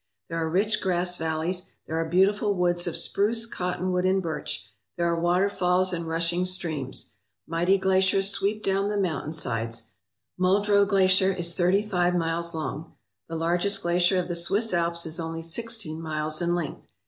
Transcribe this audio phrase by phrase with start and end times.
[0.29, 5.05] There are rich grass valleys; there are beautiful woods of spruce, cottonwood, and birch; there
[5.05, 7.11] are waterfalls and rushing streams.
[7.45, 9.91] Mighty glaciers sweep down the mountain sides.
[10.39, 12.95] Muldrow Glacier is thirty five miles long.
[13.29, 16.87] The largest glacier of the Swiss Alps is only sixteen miles in length.